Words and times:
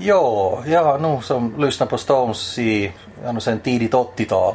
Jo, 0.00 0.62
jag 0.66 0.84
har 0.84 0.98
nog 0.98 1.24
som 1.24 1.54
lyssnat 1.58 1.88
på 1.88 1.98
Stones 1.98 2.58
i 2.58 2.92
ja, 3.24 3.40
sen 3.40 3.60
tidigt 3.60 3.92
80-tal. 3.92 4.54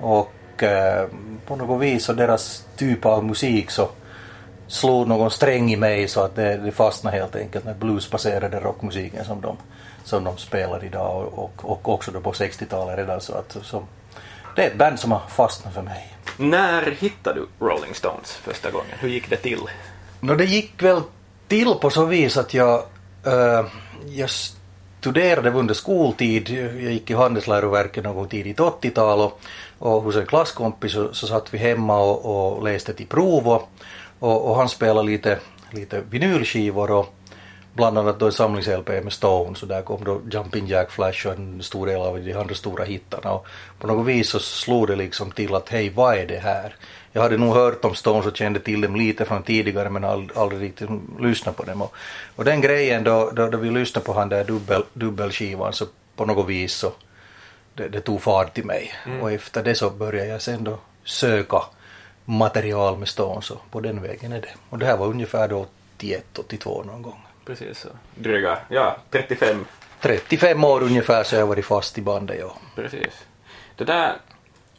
Och 0.00 0.62
eh, 0.62 1.08
på 1.46 1.56
något 1.56 1.80
vis 1.80 2.04
så 2.04 2.12
deras 2.12 2.64
typ 2.76 3.06
av 3.06 3.24
musik 3.24 3.70
så 3.70 3.88
slog 4.66 5.08
någon 5.08 5.30
sträng 5.30 5.72
i 5.72 5.76
mig 5.76 6.08
så 6.08 6.20
att 6.20 6.36
det, 6.36 6.56
det 6.56 6.72
fastnade 6.72 7.16
helt 7.16 7.36
enkelt 7.36 7.64
med 7.64 7.76
bluesbaserade 7.76 8.60
rockmusiken 8.60 9.24
som 9.24 9.40
de, 9.40 9.56
som 10.04 10.24
de 10.24 10.36
spelar 10.36 10.84
idag 10.84 11.26
och, 11.26 11.42
och, 11.42 11.70
och 11.70 11.88
också 11.88 12.10
då 12.10 12.20
på 12.20 12.32
60-talet 12.32 12.98
redan 12.98 13.20
så 13.20 13.34
att 13.34 13.56
som, 13.62 13.84
det 14.56 14.62
är 14.62 14.66
ett 14.66 14.78
band 14.78 15.00
som 15.00 15.12
har 15.12 15.22
fastnat 15.28 15.74
för 15.74 15.82
mig. 15.82 16.16
När 16.36 16.90
hittade 16.90 17.40
du 17.40 17.66
Rolling 17.66 17.94
Stones 17.94 18.32
första 18.32 18.70
gången? 18.70 18.96
Hur 18.98 19.08
gick 19.08 19.30
det 19.30 19.36
till? 19.36 19.60
No, 20.20 20.34
det 20.34 20.44
gick 20.44 20.82
väl 20.82 21.02
till 21.48 21.74
på 21.80 21.90
så 21.90 22.04
vis 22.04 22.36
att 22.36 22.54
jag, 22.54 22.82
äh, 23.26 23.66
jag 24.06 24.30
studerade 25.06 25.50
under 25.50 25.74
skoltid. 25.74 26.48
Jag 26.48 26.92
gick 26.92 27.10
i 27.10 27.14
handelsläroverket 27.14 28.04
någon 28.04 28.14
gång 28.14 28.28
tidigt 28.28 28.58
80-tal 28.58 29.20
och, 29.20 29.40
och 29.78 30.02
hos 30.02 30.16
en 30.16 30.26
klasskompis 30.26 30.92
så, 30.92 31.14
så 31.14 31.26
satt 31.26 31.54
vi 31.54 31.58
hemma 31.58 31.98
och, 31.98 32.56
och 32.56 32.64
läste 32.64 32.92
till 32.92 33.06
prov 33.06 33.48
och, 33.48 33.68
och, 34.18 34.50
och 34.50 34.56
han 34.56 34.68
spelade 34.68 35.06
lite, 35.06 35.38
lite 35.70 36.02
vinylskivor 36.10 36.90
och 36.90 37.14
bland 37.74 37.98
annat 37.98 38.18
då 38.18 38.26
en 38.26 38.32
samlings-LP 38.32 39.04
med 39.04 39.12
Stone 39.12 39.56
så 39.56 39.66
där 39.66 39.82
kom 39.82 40.04
då 40.04 40.20
Jumping 40.32 40.66
Jack 40.66 40.90
Flash 40.90 41.26
och 41.26 41.32
en 41.32 41.62
stor 41.62 41.86
del 41.86 42.00
av 42.00 42.24
de 42.24 42.32
andra 42.32 42.54
stora 42.54 42.84
hittarna 42.84 43.32
och 43.32 43.46
på 43.78 43.86
något 43.86 44.06
vis 44.06 44.28
så 44.28 44.38
slog 44.38 44.86
det 44.86 44.96
liksom 44.96 45.30
till 45.30 45.54
att 45.54 45.68
hej 45.68 45.90
vad 45.90 46.18
är 46.18 46.26
det 46.26 46.38
här? 46.38 46.74
Jag 47.16 47.22
hade 47.22 47.36
nog 47.36 47.54
hört 47.54 47.84
om 47.84 47.94
Stones 47.94 48.26
och 48.26 48.36
kände 48.36 48.60
till 48.60 48.80
dem 48.80 48.96
lite 48.96 49.24
från 49.24 49.42
tidigare 49.42 49.90
men 49.90 50.04
aldrig, 50.04 50.38
aldrig 50.38 50.62
riktigt 50.62 50.90
lyssnat 51.20 51.56
på 51.56 51.62
dem 51.62 51.82
och, 51.82 51.94
och 52.36 52.44
den 52.44 52.60
grejen 52.60 53.04
då, 53.04 53.30
då, 53.30 53.50
då 53.50 53.58
vi 53.58 53.70
lyssnade 53.70 54.06
på 54.06 54.12
han 54.12 54.28
där 54.28 54.44
dubbel, 54.44 54.84
dubbelskivan 54.92 55.72
så 55.72 55.86
på 56.16 56.24
något 56.24 56.48
vis 56.48 56.74
så 56.74 56.92
det, 57.74 57.88
det 57.88 58.00
tog 58.00 58.22
fart 58.22 58.54
till 58.54 58.64
mig 58.64 58.94
mm. 59.06 59.20
och 59.20 59.32
efter 59.32 59.64
det 59.64 59.74
så 59.74 59.90
började 59.90 60.28
jag 60.28 60.42
sen 60.42 60.64
då 60.64 60.78
söka 61.04 61.62
material 62.24 62.98
med 62.98 63.08
Stones 63.08 63.50
och 63.50 63.70
på 63.70 63.80
den 63.80 64.02
vägen 64.02 64.32
är 64.32 64.40
det. 64.40 64.54
Och 64.70 64.78
det 64.78 64.86
här 64.86 64.96
var 64.96 65.06
ungefär 65.06 65.48
då 65.48 65.66
81, 65.96 66.38
82 66.38 66.82
någon 66.86 67.02
gång. 67.02 67.26
Precis 67.46 67.78
så. 67.78 67.88
Dryga, 68.14 68.58
ja, 68.68 68.96
35. 69.10 69.64
35 70.00 70.64
år 70.64 70.82
ungefär 70.82 71.24
så 71.24 71.36
har 71.36 71.40
jag 71.40 71.46
varit 71.46 71.66
fast 71.66 71.98
i 71.98 72.02
bandet, 72.02 72.36
ja. 72.40 72.56
Precis. 72.74 73.26
Det 73.76 73.84
där, 73.84 74.16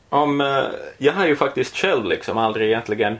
om, 0.09 0.41
eh, 0.41 0.63
jag 0.97 1.13
har 1.13 1.25
ju 1.25 1.36
faktiskt 1.36 1.77
själv 1.77 2.05
liksom 2.05 2.38
aldrig 2.38 2.67
egentligen 2.67 3.17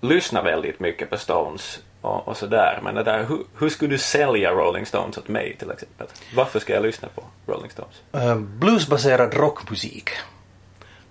lyssnat 0.00 0.44
väldigt 0.44 0.80
mycket 0.80 1.10
på 1.10 1.16
Stones 1.16 1.80
och, 2.00 2.28
och 2.28 2.36
sådär, 2.36 2.80
men 2.82 2.94
det 2.94 3.02
där, 3.02 3.24
hur, 3.24 3.38
hur 3.58 3.68
skulle 3.68 3.90
du 3.90 3.98
sälja 3.98 4.50
Rolling 4.52 4.86
Stones 4.86 5.18
åt 5.18 5.28
mig 5.28 5.56
till 5.58 5.70
exempel? 5.70 6.06
Varför 6.34 6.60
ska 6.60 6.72
jag 6.72 6.82
lyssna 6.82 7.08
på 7.14 7.24
Rolling 7.52 7.70
Stones? 7.70 8.02
Eh, 8.12 8.36
bluesbaserad 8.36 9.34
rockmusik. 9.34 10.10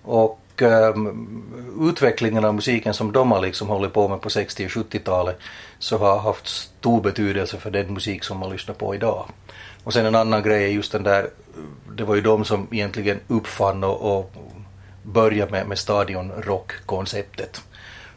Och 0.02 0.62
um, 0.62 1.88
utvecklingen 1.90 2.44
av 2.44 2.54
musiken 2.54 2.94
som 2.94 3.12
de 3.12 3.32
har 3.32 3.40
liksom 3.40 3.68
hållit 3.68 3.92
på 3.92 4.08
med 4.08 4.20
på 4.20 4.30
60 4.30 4.66
och 4.66 4.70
70-talet 4.70 5.38
så 5.78 5.98
har 5.98 6.18
haft 6.18 6.46
stor 6.46 7.00
betydelse 7.00 7.56
för 7.56 7.70
den 7.70 7.94
musik 7.94 8.24
som 8.24 8.38
man 8.38 8.50
lyssnar 8.50 8.74
på 8.74 8.94
idag. 8.94 9.26
Och 9.84 9.92
sen 9.92 10.06
en 10.06 10.14
annan 10.14 10.42
grej 10.42 10.64
är 10.64 10.68
just 10.68 10.92
den 10.92 11.02
där, 11.02 11.30
det 11.96 12.04
var 12.04 12.14
ju 12.14 12.20
de 12.20 12.44
som 12.44 12.68
egentligen 12.70 13.20
uppfann 13.28 13.84
och, 13.84 14.18
och 14.18 14.32
började 15.02 15.50
med, 15.50 15.66
med 15.66 15.78
stadionrock-konceptet 15.78 17.62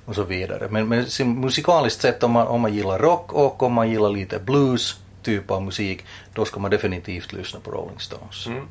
och 0.06 0.16
så 0.16 0.24
vidare. 0.24 0.68
Men, 0.70 0.88
men 0.88 1.06
musikaliskt 1.42 2.02
sett 2.02 2.24
om 2.24 2.32
man, 2.32 2.48
om 2.48 2.62
man 2.62 2.74
gillar 2.74 3.00
rock 3.00 3.34
och 3.34 3.64
om 3.64 3.74
man 3.74 3.90
gillar 3.90 4.10
lite 4.10 4.40
blues 4.40 5.00
typ 5.22 5.52
av 5.52 5.64
musik, 5.64 6.06
då 6.34 6.46
ska 6.46 6.60
man 6.60 6.72
definitivt 6.72 7.34
lyssna 7.34 7.60
på 7.60 7.72
Rolling 7.72 8.00
Stones. 8.00 8.48
Mm. 8.48 8.68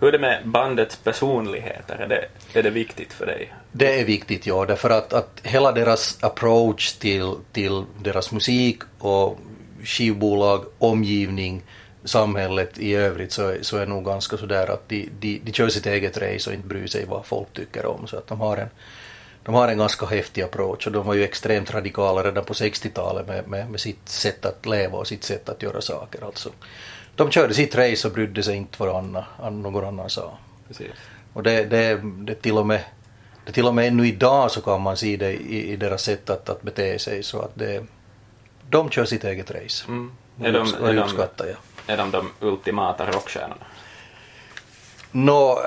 Hur 0.00 0.08
är 0.08 0.12
det 0.12 0.18
med 0.18 0.42
bandets 0.44 0.96
personligheter? 0.96 1.96
Är 1.96 2.08
det, 2.08 2.28
är 2.58 2.62
det 2.62 2.70
viktigt 2.70 3.12
för 3.12 3.26
dig? 3.26 3.52
Det 3.72 4.00
är 4.00 4.04
viktigt, 4.04 4.46
ja. 4.46 4.64
Därför 4.64 4.90
att, 4.90 5.12
att 5.12 5.40
hela 5.42 5.72
deras 5.72 6.24
approach 6.24 6.92
till, 6.92 7.34
till 7.52 7.84
deras 8.02 8.32
musik 8.32 8.82
och 8.98 9.38
skivbolag, 9.84 10.64
omgivning, 10.78 11.62
samhället 12.04 12.78
i 12.78 12.94
övrigt 12.94 13.32
så, 13.32 13.54
så 13.60 13.76
är 13.76 13.86
nog 13.86 14.04
ganska 14.04 14.36
sådär 14.36 14.70
att 14.70 14.88
de, 14.88 15.08
de, 15.20 15.40
de 15.44 15.52
kör 15.52 15.68
sitt 15.68 15.86
eget 15.86 16.18
race 16.18 16.50
och 16.50 16.56
inte 16.56 16.68
bryr 16.68 16.86
sig 16.86 17.04
vad 17.04 17.26
folk 17.26 17.52
tycker 17.52 17.86
om. 17.86 18.06
Så 18.06 18.16
att 18.16 18.26
de 18.26 18.40
har 18.40 18.56
en, 18.56 18.68
de 19.42 19.54
har 19.54 19.68
en 19.68 19.78
ganska 19.78 20.06
häftig 20.06 20.42
approach 20.42 20.86
och 20.86 20.92
de 20.92 21.06
var 21.06 21.14
ju 21.14 21.24
extremt 21.24 21.74
radikala 21.74 22.22
redan 22.22 22.44
på 22.44 22.52
60-talet 22.52 23.26
med, 23.26 23.48
med, 23.48 23.70
med 23.70 23.80
sitt 23.80 24.08
sätt 24.08 24.46
att 24.46 24.66
leva 24.66 24.98
och 24.98 25.06
sitt 25.06 25.24
sätt 25.24 25.48
att 25.48 25.62
göra 25.62 25.80
saker. 25.80 26.24
Alltså 26.26 26.50
de 27.16 27.30
körde 27.30 27.54
sitt 27.54 27.74
race 27.74 28.08
och 28.08 28.14
brydde 28.14 28.42
sig 28.42 28.56
inte 28.56 28.76
vad 28.78 29.04
någon 29.52 29.84
annan 29.84 30.10
sa. 30.10 30.38
Precis. 30.68 30.86
Och 31.32 31.42
det, 31.42 31.64
det, 31.64 32.00
det, 32.02 32.34
till 32.34 32.58
och 32.58 32.66
med, 32.66 32.80
det 33.46 33.52
till 33.52 33.66
och 33.66 33.74
med 33.74 33.88
ännu 33.88 34.08
idag 34.08 34.50
så 34.50 34.60
kan 34.60 34.80
man 34.80 34.96
se 34.96 35.16
det 35.16 35.32
i, 35.32 35.72
i 35.72 35.76
deras 35.76 36.02
sätt 36.02 36.30
att, 36.30 36.48
att 36.48 36.62
bete 36.62 36.98
sig 36.98 37.22
så 37.22 37.40
att 37.40 37.54
det, 37.54 37.84
de 38.70 38.90
kör 38.90 39.04
sitt 39.04 39.24
eget 39.24 39.50
race. 39.50 39.84
Mm. 39.88 40.12
Är 40.42 40.52
de, 40.52 40.74
och 40.80 40.94
det 40.94 41.02
uppskattar 41.02 41.46
jag. 41.46 41.56
Är 41.86 41.96
de 41.96 42.10
de 42.10 42.30
ultimata 42.40 43.10
rockstjärnorna? 43.10 43.64
Nå, 45.12 45.58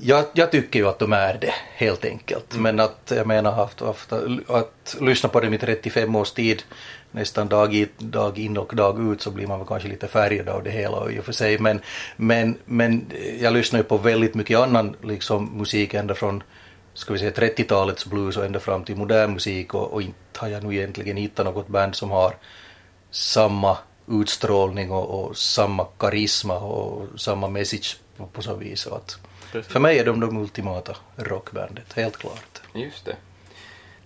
jag, 0.00 0.24
jag, 0.32 0.50
tycker 0.52 0.78
ju 0.78 0.88
att 0.88 0.98
de 0.98 1.12
är 1.12 1.38
det, 1.40 1.54
helt 1.74 2.04
enkelt. 2.04 2.52
Mm. 2.52 2.62
Men 2.62 2.80
att 2.80 3.12
jag 3.16 3.26
menar 3.26 3.52
haft, 3.52 3.80
haft, 3.80 4.12
att 4.46 4.96
lyssna 5.00 5.28
på 5.28 5.40
dem 5.40 5.54
i 5.54 5.58
35 5.58 6.16
års 6.16 6.32
tid 6.32 6.62
nästan 7.10 7.48
dag, 7.48 7.74
i, 7.74 7.88
dag 7.98 8.38
in 8.38 8.56
och 8.56 8.76
dag 8.76 9.12
ut 9.12 9.22
så 9.22 9.30
blir 9.30 9.46
man 9.46 9.58
väl 9.58 9.68
kanske 9.68 9.88
lite 9.88 10.08
färgad 10.08 10.48
av 10.48 10.62
det 10.62 10.70
hela 10.70 11.10
i 11.10 11.20
och 11.20 11.24
för 11.24 11.32
sig. 11.32 11.58
Men, 11.58 11.80
men, 12.16 12.58
men 12.64 13.12
jag 13.40 13.52
lyssnar 13.52 13.80
ju 13.80 13.84
på 13.84 13.96
väldigt 13.96 14.34
mycket 14.34 14.58
annan 14.58 14.96
liksom, 15.02 15.58
musik 15.58 15.94
ända 15.94 16.14
från 16.14 16.42
ska 16.94 17.12
vi 17.12 17.18
säga 17.18 17.30
30-talets 17.30 18.06
blues 18.06 18.36
och 18.36 18.44
ända 18.44 18.60
fram 18.60 18.84
till 18.84 18.96
modern 18.96 19.32
musik 19.32 19.74
och, 19.74 19.92
och 19.92 20.02
inte 20.02 20.16
har 20.36 20.48
jag 20.48 20.62
nog 20.62 20.74
egentligen 20.74 21.16
hittat 21.16 21.46
något 21.46 21.68
band 21.68 21.94
som 21.94 22.10
har 22.10 22.36
samma 23.10 23.78
utstrålning 24.08 24.90
och, 24.90 25.24
och 25.24 25.36
samma 25.36 25.84
karisma 25.98 26.58
och 26.58 27.20
samma 27.20 27.48
message 27.48 27.96
på, 28.16 28.26
på 28.26 28.42
så 28.42 28.54
vis. 28.54 28.86
Att 28.86 29.18
för 29.68 29.80
mig 29.80 29.98
är 29.98 30.04
de 30.04 30.20
de 30.20 30.36
ultimata 30.36 30.96
rockbandet, 31.16 31.92
helt 31.92 32.16
klart. 32.16 32.62
Just 32.74 33.04
det. 33.04 33.16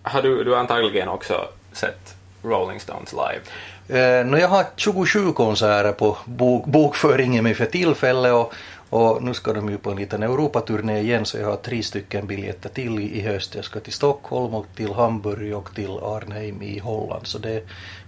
Har 0.01 0.21
du, 0.21 0.43
du 0.43 0.55
antagligen 0.55 1.07
också 1.07 1.47
sett 1.71 2.15
Rolling 2.43 2.79
Stones 2.79 3.13
live? 3.13 3.41
Eh, 3.87 4.39
jag 4.39 4.47
har 4.47 4.65
27 4.75 5.33
konserter 5.33 5.91
på 5.91 6.17
bok, 6.25 6.65
bokföringen 6.65 7.43
med 7.43 7.57
för 7.57 7.65
tillfället 7.65 8.33
och, 8.33 8.53
och 8.89 9.23
nu 9.23 9.33
ska 9.33 9.53
de 9.53 9.69
ju 9.69 9.77
på 9.77 9.91
en 9.91 9.97
liten 9.97 10.23
Europaturné 10.23 10.99
igen 10.99 11.25
så 11.25 11.37
jag 11.37 11.47
har 11.47 11.55
tre 11.55 11.83
stycken 11.83 12.27
biljetter 12.27 12.69
till 12.69 12.99
i, 12.99 13.19
i 13.19 13.21
höst. 13.21 13.55
Jag 13.55 13.65
ska 13.65 13.79
till 13.79 13.93
Stockholm 13.93 14.53
och 14.53 14.65
till 14.75 14.93
Hamburg 14.93 15.55
och 15.55 15.75
till 15.75 15.91
Arnhem 15.91 16.61
i 16.61 16.79
Holland 16.79 17.27
så 17.27 17.37
det 17.37 17.63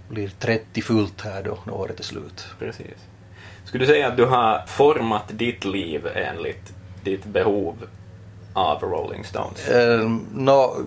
blir 0.08 0.30
30 0.38 0.82
fullt 0.82 1.20
här 1.20 1.42
då 1.42 1.58
när 1.66 1.74
året 1.74 2.00
är 2.00 2.04
slut. 2.04 2.46
Precis. 2.58 2.96
Skulle 3.64 3.84
du 3.84 3.92
säga 3.92 4.08
att 4.08 4.16
du 4.16 4.24
har 4.24 4.66
format 4.66 5.24
ditt 5.28 5.64
liv 5.64 6.08
enligt 6.14 6.72
ditt 7.02 7.24
behov 7.24 7.74
av 8.52 8.82
Rolling 8.82 9.24
Stones? 9.24 9.68
Eh, 9.68 10.10
no, 10.34 10.86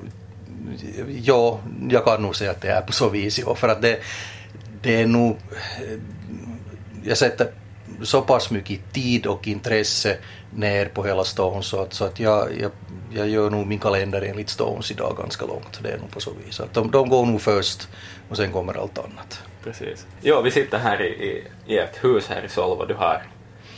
ja, 1.08 1.59
jag 1.90 2.06
kan 2.06 2.22
nog 2.22 2.36
säga 2.36 2.52
att 2.52 2.62
det 2.62 2.68
är 2.68 2.81
på 2.81 2.94
så 2.94 3.09
vis, 3.09 3.40
för 3.56 3.68
att 3.68 3.81
det, 3.81 4.00
det 4.82 5.02
är 5.02 5.08
nog, 5.08 5.38
jag 7.04 7.18
sätter 7.18 7.48
så 8.04 8.22
pass 8.22 8.52
mycket 8.52 8.94
tid 8.94 9.26
och 9.26 9.48
intresse 9.48 10.18
ner 10.56 10.86
på 10.86 11.04
hela 11.04 11.24
Stones 11.24 11.66
så 11.66 11.82
att, 11.82 11.94
så 11.94 12.06
att 12.06 12.20
jag, 12.20 12.50
jag, 12.62 12.72
jag 13.14 13.30
gör 13.30 13.50
nog 13.50 13.68
min 13.68 13.80
kalender 13.80 14.22
enligt 14.22 14.50
Stones 14.50 14.92
idag 14.92 15.18
ganska 15.18 15.46
långt. 15.46 15.80
Det 15.84 15.92
är 15.92 15.98
nog 15.98 16.12
på 16.12 16.20
så 16.20 16.32
vis. 16.46 16.60
Att 16.60 16.74
de, 16.74 16.92
de 16.92 17.10
går 17.10 17.26
nog 17.26 17.42
först 17.42 17.88
och 18.30 18.38
sen 18.38 18.52
kommer 18.52 18.82
allt 18.82 18.98
annat. 18.98 19.44
Precis. 19.64 20.06
Ja, 20.22 20.42
vi 20.42 20.52
sitter 20.52 20.78
här 20.78 21.02
i, 21.02 21.08
i, 21.08 21.44
i 21.66 21.78
ett 21.78 22.04
hus 22.04 22.28
här 22.28 22.46
i 22.46 22.50
Solva. 22.50 22.85
Du 22.85 22.94
har, 22.94 23.23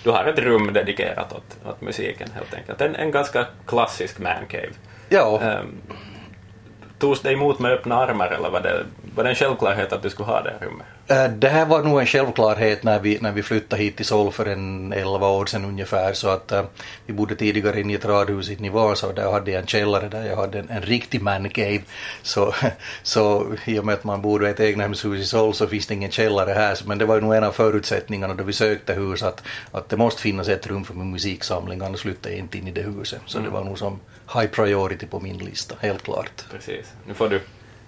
du 0.04 0.10
har 0.10 0.25
ett 0.25 0.40
rum 0.40 0.74
dedikerat 0.74 1.34
åt, 1.34 1.57
åt 1.66 1.81
musiken 1.81 2.30
helt 2.36 2.54
enkelt. 2.54 2.81
En, 2.81 2.95
en 2.95 3.12
ganska 3.12 3.48
klassisk 3.66 4.19
mancave. 4.19 4.69
Ja. 5.10 5.60
Um, 5.62 5.81
togs 7.00 7.22
det 7.22 7.31
emot 7.31 7.60
med 7.60 7.72
öppna 7.72 7.96
armar 7.96 8.28
eller 8.28 8.50
var 8.50 8.62
det, 8.62 8.86
var 9.16 9.24
det 9.24 9.30
en 9.30 9.36
självklarhet 9.36 9.94
att 9.94 10.01
du 10.01 10.10
skulle 10.10 10.28
ha 10.28 10.42
det 10.42 10.54
här 10.60 10.68
rummet? 10.68 10.88
Äh, 11.11 11.29
det 11.29 11.50
här 11.50 11.65
var 11.65 11.83
nog 11.83 12.00
en 12.00 12.06
självklarhet 12.06 12.83
när 12.83 13.00
vi, 13.00 13.17
när 13.21 13.31
vi 13.31 13.44
flyttade 13.44 13.81
hit 13.81 13.95
till 13.95 14.06
Sol 14.06 14.31
för 14.31 14.45
en 14.45 14.94
11 14.94 15.27
år 15.27 15.45
sedan 15.45 15.65
ungefär 15.65 16.13
så 16.13 16.29
att 16.29 16.51
äh, 16.51 16.63
vi 17.06 17.13
bodde 17.13 17.35
tidigare 17.35 17.81
inne 17.81 17.94
i 17.94 17.95
ett 17.95 18.06
radhus 18.06 18.50
i 18.50 18.56
Nivasa 18.56 19.07
och 19.07 19.13
där 19.13 19.31
hade 19.31 19.51
jag 19.51 19.61
en 19.61 19.67
källare 19.67 20.09
där 20.09 20.25
jag 20.25 20.35
hade 20.35 20.59
en, 20.59 20.69
en 20.69 20.81
riktig 20.81 21.21
mancave 21.21 21.81
så, 22.21 22.53
så 23.03 23.53
i 23.65 23.79
och 23.79 23.85
med 23.85 23.94
att 23.94 24.03
man 24.03 24.21
bor 24.21 24.47
i 24.47 24.50
ett 24.50 24.59
egnahemshus 24.59 25.21
i 25.21 25.25
Sol 25.25 25.53
så 25.53 25.67
finns 25.67 25.88
det 25.88 25.94
ingen 25.94 26.11
källare 26.11 26.51
här 26.51 26.77
men 26.85 26.97
det 26.97 27.06
var 27.06 27.21
nog 27.21 27.35
en 27.35 27.44
av 27.44 27.51
förutsättningarna 27.51 28.33
då 28.33 28.44
vi 28.44 28.53
sökte 28.53 28.94
hus 28.94 29.23
att, 29.23 29.44
att 29.71 29.89
det 29.89 29.97
måste 29.97 30.21
finnas 30.21 30.47
ett 30.50 30.67
rum 30.67 30.85
för 30.85 30.94
min 30.94 31.11
musiksamling 31.11 31.81
annars 31.81 32.01
flyttade 32.01 32.29
jag 32.29 32.39
inte 32.39 32.57
in 32.57 32.67
i 32.67 32.71
det 32.71 32.81
huset 32.81 33.21
så 33.25 33.38
mm. 33.38 33.50
det 33.50 33.57
var 33.57 33.63
nog 33.63 33.77
som 33.77 34.00
high 34.33 34.47
priority 34.47 35.06
på 35.06 35.19
min 35.19 35.38
lista, 35.38 35.75
helt 35.79 36.03
klart. 36.03 36.45
Precis. 36.51 36.94
Nu 37.07 37.13
får 37.13 37.29
du 37.29 37.41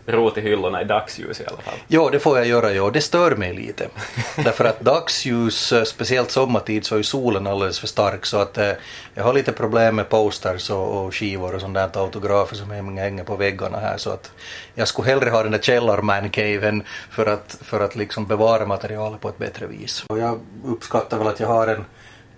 rot 0.05 0.37
i 0.37 0.41
hyllorna 0.41 0.81
i 0.81 0.85
dagsljus 0.85 1.41
i 1.41 1.43
alla 1.47 1.61
fall. 1.61 1.73
Jo, 1.87 2.09
det 2.09 2.19
får 2.19 2.37
jag 2.37 2.47
göra, 2.47 2.71
ja. 2.71 2.89
Det 2.89 3.01
stör 3.01 3.35
mig 3.35 3.53
lite. 3.53 3.87
Därför 4.35 4.65
att 4.65 4.79
dagsljus, 4.79 5.71
eh, 5.71 5.83
speciellt 5.83 6.31
sommartid, 6.31 6.85
så 6.85 6.97
är 6.97 7.03
solen 7.03 7.47
alldeles 7.47 7.79
för 7.79 7.87
stark 7.87 8.25
så 8.25 8.37
att 8.37 8.57
eh, 8.57 8.71
jag 9.13 9.23
har 9.23 9.33
lite 9.33 9.51
problem 9.51 9.95
med 9.95 10.09
posters 10.09 10.69
och, 10.69 11.05
och 11.05 11.15
skivor 11.15 11.55
och 11.55 11.61
sånt 11.61 11.73
där 11.73 11.89
autografer 11.93 12.55
som 12.55 12.71
hänger 12.71 13.23
på 13.23 13.35
väggarna 13.35 13.79
här 13.79 13.97
så 13.97 14.09
att 14.09 14.31
jag 14.73 14.87
skulle 14.87 15.09
hellre 15.09 15.29
ha 15.29 15.43
den 15.43 15.51
där 15.51 15.59
källarmancaven 15.59 16.83
för 17.09 17.25
att, 17.25 17.57
för 17.61 17.79
att 17.79 17.95
liksom 17.95 18.25
bevara 18.25 18.65
materialet 18.65 19.21
på 19.21 19.29
ett 19.29 19.37
bättre 19.37 19.67
vis. 19.67 20.03
Och 20.07 20.19
jag 20.19 20.39
uppskattar 20.65 21.17
väl 21.17 21.27
att 21.27 21.39
jag 21.39 21.47
har 21.47 21.67
en 21.67 21.85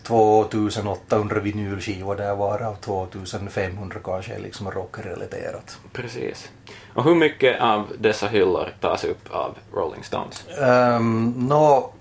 2800 0.04 1.40
vinylskivor 1.40 2.16
där 2.16 2.36
varav 2.36 2.76
2500 2.76 4.00
kanske 4.04 4.34
är 4.34 4.40
liksom 4.40 4.72
rockrelaterat. 4.72 5.78
Precis. 5.94 6.50
Och 6.94 7.04
hur 7.04 7.16
mycket 7.16 7.62
av 7.62 7.88
dessa 8.00 8.28
hyllor 8.28 8.70
tas 8.80 9.04
upp 9.04 9.30
av 9.32 9.58
Rolling 9.74 10.04
Stones? 10.04 10.46
Um, 10.60 11.34
Nå, 11.38 11.92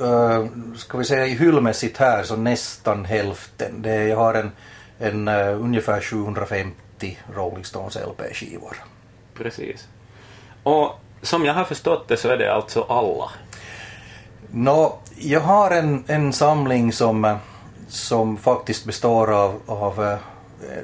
uh, 0.00 0.46
ska 0.76 0.98
vi 0.98 1.04
säga 1.04 1.26
i 1.26 1.34
hyllmässigt 1.34 1.98
här 1.98 2.22
så 2.22 2.36
nästan 2.36 3.04
hälften. 3.04 3.82
Det, 3.82 4.04
jag 4.04 4.16
har 4.16 4.34
en, 4.34 4.50
en 4.98 5.28
uh, 5.28 5.62
ungefär 5.62 6.00
750 6.00 7.18
Rolling 7.34 7.64
Stones 7.64 7.96
LP-skivor. 7.96 8.76
Precis. 9.34 9.88
Och 10.62 10.90
som 11.22 11.44
jag 11.44 11.54
har 11.54 11.64
förstått 11.64 12.08
det 12.08 12.16
så 12.16 12.28
är 12.28 12.36
det 12.36 12.54
alltså 12.54 12.82
alla? 12.82 13.30
Nå, 14.50 14.98
jag 15.16 15.40
har 15.40 15.70
en, 15.70 16.04
en 16.06 16.32
samling 16.32 16.92
som 16.92 17.24
uh, 17.24 17.36
som 17.92 18.36
faktiskt 18.36 18.84
består 18.84 19.32
av, 19.32 19.60
av 19.66 20.04
eh, 20.04 20.18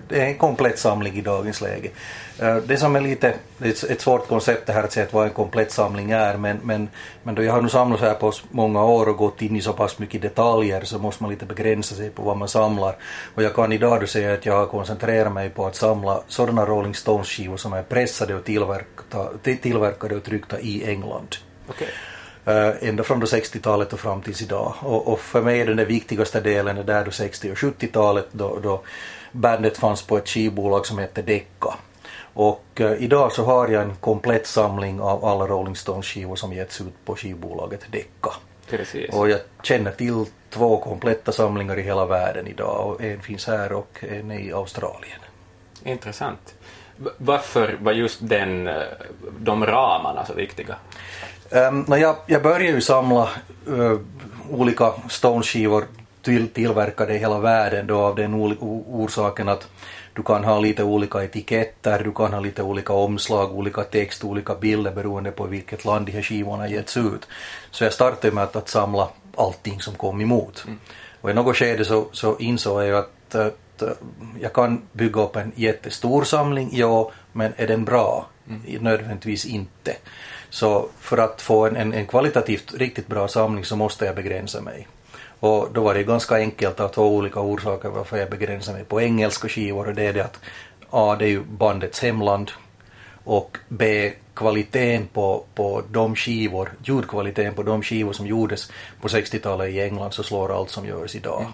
det 0.09 0.21
är 0.21 0.27
en 0.27 0.39
komplett 0.39 0.79
samling 0.79 1.15
i 1.15 1.21
dagens 1.21 1.61
läge. 1.61 1.91
Eh, 2.39 2.57
det 2.57 2.77
som 2.77 2.97
är 2.97 3.01
lite, 3.01 3.35
det 3.59 3.69
är 3.83 3.93
ett 3.93 4.01
svårt 4.01 4.29
koncept 4.29 4.67
det 4.67 4.73
här 4.73 4.83
att 4.83 4.93
säga 4.93 5.07
vad 5.11 5.25
en 5.25 5.33
komplett 5.33 5.73
samling 5.73 6.11
är 6.11 6.37
men, 6.37 6.61
men, 6.63 6.89
men 7.23 7.35
då 7.35 7.43
jag 7.43 7.53
har 7.53 7.63
nu 7.63 7.69
samlat 7.69 8.01
så 8.01 8.07
här 8.07 8.15
på 8.15 8.33
många 8.51 8.85
år 8.85 9.09
och 9.09 9.17
gått 9.17 9.43
in 9.43 9.57
i 9.57 9.61
så 9.61 9.73
pass 9.73 9.99
mycket 9.99 10.23
detaljer 10.23 10.85
så 10.85 10.99
måste 10.99 11.23
man 11.23 11.31
lite 11.31 11.47
begränsa 11.47 11.95
sig 11.95 12.11
på 12.11 12.23
vad 12.23 12.37
man 12.37 12.49
samlar. 12.49 12.97
Och 13.35 13.43
jag 13.43 13.55
kan 13.55 13.73
idag 13.73 14.01
då 14.01 14.07
säga 14.07 14.33
att 14.33 14.47
jag 14.47 14.57
har 14.57 14.67
koncentrerat 14.67 15.33
mig 15.33 15.51
på 15.51 15.67
att 15.67 15.77
samla 15.77 16.23
sådana 16.29 16.67
Rolling 16.67 16.95
Stones 16.95 17.29
skivor 17.29 17.57
som 17.57 17.73
är 17.73 17.83
pressade 17.83 18.35
och 18.35 18.45
tillverkade, 18.45 19.57
tillverkade 19.57 20.17
och 20.17 20.25
tryckta 20.25 20.61
i 20.61 20.91
England. 20.91 21.37
Okay. 21.69 21.89
Uh, 22.49 22.89
ända 22.89 23.03
från 23.03 23.23
60-talet 23.23 23.93
och 23.93 24.01
fram 24.01 24.23
tills 24.23 24.43
idag. 24.43 24.75
Och, 24.81 25.09
och, 25.09 25.21
för 25.21 25.43
mig 25.43 25.61
är 25.61 25.67
den 25.67 25.77
där 25.77 25.85
viktigaste 25.85 26.41
delen 26.41 26.77
det 26.77 26.83
där 26.83 27.05
då 27.05 27.11
60 27.11 27.53
och 27.53 27.57
70-talet 27.57 28.29
då, 28.33 28.59
då 28.63 28.83
bandet 29.33 29.79
fanns 29.79 30.03
på 30.03 30.19
ett 30.19 30.29
skivbolag 30.29 30.87
som 30.87 30.99
hette 30.99 31.23
Decca. 31.23 31.75
Och 32.35 32.65
uh, 32.81 33.03
idag 33.03 33.33
så 33.33 33.45
har 33.45 33.69
jag 33.69 33.83
en 33.83 33.97
komplett 33.97 34.47
samling 34.47 35.01
av 35.01 35.25
alla 35.25 35.47
Rolling 35.47 35.77
Stones 35.77 36.07
skivor 36.07 36.37
som 36.37 36.53
getts 36.53 36.81
ut 36.81 37.05
på 37.05 37.17
skivbolaget 37.17 37.81
Decca. 37.93 38.33
Precis. 38.71 39.15
Och 39.15 39.31
jag 39.31 39.41
känner 39.63 39.91
till 39.91 40.25
två 40.51 40.77
kompletta 40.77 41.33
samlingar 41.33 41.79
i 41.79 41.83
hela 41.83 42.07
världen 42.07 42.47
idag 42.47 42.87
och 42.87 43.05
en 43.05 43.21
finns 43.21 43.47
här 43.47 43.73
och 43.73 44.05
en 44.09 44.31
är 44.31 44.39
i 44.39 44.53
Australien. 44.53 45.19
Intressant. 45.85 46.55
Varför 47.17 47.77
var 47.81 47.93
just 47.93 48.19
den, 48.21 48.67
eh, 48.69 48.83
de 49.39 49.67
ramarna 49.67 50.27
så 50.27 50.35
viktiga? 50.35 50.77
Um, 51.51 51.85
jag, 51.89 52.17
jag 52.27 52.43
började 52.43 52.65
ju 52.65 52.81
samla 52.81 53.29
uh, 53.69 54.01
olika 54.51 54.93
Stones-skivor 55.09 55.85
till, 56.23 56.49
tillverkade 56.49 57.15
i 57.15 57.19
hela 57.19 57.39
världen 57.39 57.87
då 57.87 57.99
av 57.99 58.15
den 58.15 58.35
orsaken 58.89 59.49
att 59.49 59.69
du 60.13 60.23
kan 60.23 60.45
ha 60.45 60.61
lite 60.61 60.85
olika 60.85 61.25
etiketter, 61.25 62.05
du 62.05 62.13
kan 62.13 62.33
ha 62.33 62.41
lite 62.41 62.63
olika 62.63 62.93
omslag, 62.93 63.53
olika 63.53 63.83
text, 63.83 64.25
olika 64.25 64.55
bilder 64.55 64.93
beroende 64.93 65.31
på 65.31 65.47
vilket 65.47 65.85
land 65.85 66.07
de 66.07 66.13
här 66.13 66.23
skivorna 66.23 66.69
getts 66.69 66.97
ut. 66.97 67.29
Så 67.71 67.85
jag 67.85 67.93
startade 67.93 68.35
med 68.35 68.45
att, 68.45 68.57
att 68.57 68.69
samla 68.69 69.09
allting 69.37 69.81
som 69.81 69.95
kom 69.95 70.21
emot. 70.21 70.65
Mm. 70.67 70.79
Och 71.21 71.31
i 71.31 71.35
något 71.35 71.57
skede 71.57 71.85
så, 71.85 72.07
så 72.13 72.39
insåg 72.39 72.83
jag 72.83 72.99
att, 72.99 73.35
att 73.35 73.83
jag 74.41 74.53
kan 74.53 74.83
bygga 74.93 75.23
upp 75.23 75.37
en 75.37 75.53
jättestor 75.55 76.25
samling, 76.25 76.71
ja, 76.73 77.11
men 77.33 77.53
är 77.57 77.67
den 77.67 77.85
bra? 77.85 78.27
Mm. 78.49 78.83
Nödvändigtvis 78.83 79.47
inte. 79.47 79.97
Så 80.51 80.89
för 80.99 81.19
att 81.19 81.43
få 81.43 81.67
en, 81.67 81.77
en, 81.77 81.93
en, 81.93 82.07
kvalitativt 82.07 82.75
riktigt 82.75 83.07
bra 83.07 83.29
samling 83.29 83.65
så 83.65 83.77
måste 83.77 84.05
jag 84.05 84.17
begränsa 84.17 84.61
mig. 84.61 84.87
Och 85.41 85.69
då 85.73 85.83
var 85.83 85.95
det 85.95 86.03
ganska 86.03 86.35
enkelt 86.35 86.81
av 86.81 86.89
två 86.89 87.17
olika 87.17 87.41
orsaker 87.41 87.89
varför 87.89 88.17
jag 88.17 88.31
begränsar 88.31 88.73
mig 88.73 88.85
på 88.85 89.01
engelska 89.01 89.49
skivor 89.49 89.89
och 89.89 89.95
det 89.95 90.03
är 90.03 90.13
det 90.13 90.25
att 90.25 90.41
A. 90.91 91.17
det 91.19 91.25
är 91.25 91.29
ju 91.29 91.43
bandets 91.43 92.01
hemland 92.01 92.51
och 93.25 93.59
B. 93.69 94.13
kvaliteten 94.35 95.07
på, 95.07 95.45
på 95.55 95.83
de 95.91 96.17
skivor, 96.17 96.73
ljudkvaliteten 96.85 97.55
på 97.55 97.63
de 97.63 97.83
skivor 97.83 98.13
som 98.13 98.27
gjordes 98.27 98.73
på 99.01 99.09
60-talet 99.09 99.71
i 99.71 99.81
England 99.81 100.13
så 100.13 100.23
slår 100.23 100.57
allt 100.57 100.71
som 100.71 100.87
görs 100.87 101.15
idag. 101.15 101.41
Mm. 101.41 101.53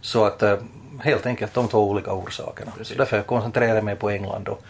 Så 0.00 0.24
att 0.24 0.42
eh, 0.42 0.56
helt 1.00 1.26
enkelt 1.26 1.54
de 1.54 1.68
två 1.68 1.90
olika 1.90 2.12
orsakerna. 2.12 2.72
Så 2.82 2.94
därför 2.94 3.22
koncentrerar 3.22 3.74
jag 3.74 3.84
mig 3.84 3.96
på 3.96 4.10
England 4.10 4.48
och 4.48 4.62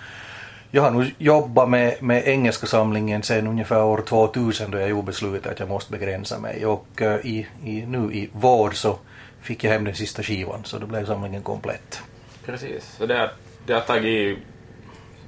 jag 0.70 0.82
har 0.82 0.90
nu 0.90 1.10
jobbat 1.18 1.68
med, 1.68 2.02
med 2.02 2.28
engelska 2.28 2.66
samlingen 2.66 3.22
sedan 3.22 3.46
ungefär 3.46 3.84
år 3.84 4.02
2000 4.06 4.70
då 4.70 4.78
jag 4.78 4.88
gjorde 4.88 5.06
beslutet 5.06 5.52
att 5.52 5.60
jag 5.60 5.68
måste 5.68 5.92
begränsa 5.92 6.38
mig 6.38 6.66
och 6.66 6.86
uh, 7.00 7.26
i, 7.26 7.46
i, 7.64 7.86
nu 7.86 8.12
i 8.12 8.30
vår 8.32 8.70
så 8.70 8.98
fick 9.40 9.64
jag 9.64 9.70
hem 9.70 9.84
den 9.84 9.94
sista 9.94 10.22
skivan 10.22 10.64
så 10.64 10.78
då 10.78 10.86
blev 10.86 11.06
samlingen 11.06 11.42
komplett. 11.42 12.02
Precis, 12.46 12.94
så 12.98 13.06
det 13.06 13.18
har, 13.18 13.32
det 13.66 13.72
har 13.72 13.80
tagit 13.80 14.38